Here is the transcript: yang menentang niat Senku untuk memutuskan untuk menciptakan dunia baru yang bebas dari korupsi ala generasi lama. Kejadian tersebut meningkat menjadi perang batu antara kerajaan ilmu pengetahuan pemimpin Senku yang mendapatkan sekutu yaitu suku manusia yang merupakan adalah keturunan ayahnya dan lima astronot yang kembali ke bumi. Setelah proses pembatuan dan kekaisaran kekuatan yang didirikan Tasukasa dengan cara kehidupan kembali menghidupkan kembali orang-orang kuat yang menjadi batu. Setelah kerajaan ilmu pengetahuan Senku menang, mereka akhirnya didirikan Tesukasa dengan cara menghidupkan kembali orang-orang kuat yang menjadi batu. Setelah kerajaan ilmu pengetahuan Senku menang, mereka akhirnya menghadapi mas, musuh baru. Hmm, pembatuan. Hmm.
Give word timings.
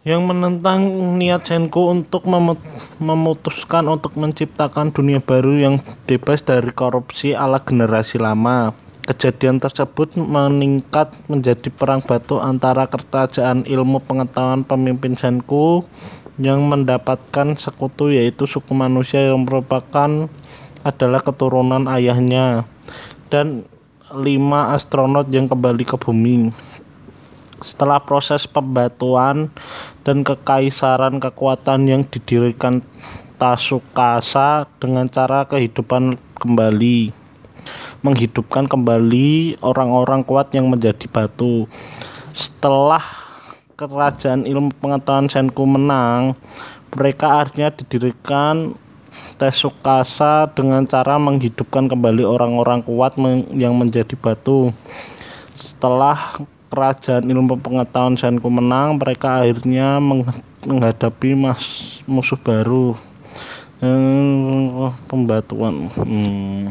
yang 0.00 0.24
menentang 0.24 0.88
niat 1.20 1.44
Senku 1.44 1.92
untuk 1.92 2.24
memutuskan 2.96 3.84
untuk 3.84 4.16
menciptakan 4.16 4.96
dunia 4.96 5.20
baru 5.20 5.60
yang 5.60 5.76
bebas 6.08 6.40
dari 6.40 6.72
korupsi 6.72 7.36
ala 7.36 7.60
generasi 7.60 8.16
lama. 8.16 8.72
Kejadian 9.04 9.60
tersebut 9.60 10.16
meningkat 10.16 11.12
menjadi 11.28 11.68
perang 11.68 12.00
batu 12.00 12.40
antara 12.40 12.88
kerajaan 12.88 13.68
ilmu 13.68 14.00
pengetahuan 14.00 14.64
pemimpin 14.64 15.18
Senku 15.20 15.84
yang 16.40 16.64
mendapatkan 16.64 17.52
sekutu 17.60 18.08
yaitu 18.08 18.48
suku 18.48 18.72
manusia 18.72 19.20
yang 19.20 19.44
merupakan 19.44 20.32
adalah 20.80 21.20
keturunan 21.20 21.84
ayahnya 21.92 22.64
dan 23.28 23.68
lima 24.16 24.72
astronot 24.72 25.28
yang 25.28 25.44
kembali 25.44 25.84
ke 25.84 26.00
bumi. 26.00 26.56
Setelah 27.60 28.00
proses 28.00 28.48
pembatuan 28.48 29.52
dan 30.04 30.24
kekaisaran 30.24 31.20
kekuatan 31.20 31.86
yang 31.86 32.02
didirikan 32.08 32.80
Tasukasa 33.40 34.68
dengan 34.84 35.08
cara 35.08 35.48
kehidupan 35.48 36.20
kembali 36.36 37.08
menghidupkan 38.00 38.64
kembali 38.68 39.60
orang-orang 39.60 40.24
kuat 40.24 40.52
yang 40.56 40.68
menjadi 40.72 41.04
batu. 41.08 41.68
Setelah 42.32 43.00
kerajaan 43.76 44.44
ilmu 44.44 44.72
pengetahuan 44.80 45.28
Senku 45.28 45.64
menang, 45.64 46.36
mereka 46.96 47.44
akhirnya 47.44 47.72
didirikan 47.72 48.76
Tesukasa 49.10 50.46
dengan 50.54 50.86
cara 50.86 51.18
menghidupkan 51.18 51.90
kembali 51.90 52.22
orang-orang 52.22 52.84
kuat 52.86 53.18
yang 53.56 53.74
menjadi 53.74 54.14
batu. 54.14 54.70
Setelah 55.60 56.40
kerajaan 56.72 57.28
ilmu 57.28 57.60
pengetahuan 57.60 58.16
Senku 58.16 58.48
menang, 58.48 58.96
mereka 58.96 59.44
akhirnya 59.44 60.00
menghadapi 60.64 61.36
mas, 61.36 62.00
musuh 62.08 62.40
baru. 62.40 62.96
Hmm, 63.80 64.92
pembatuan. 65.08 65.88
Hmm. 65.96 66.68